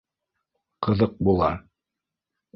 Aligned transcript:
Ҡыҙыҡ 0.87 1.13
була. 1.29 1.51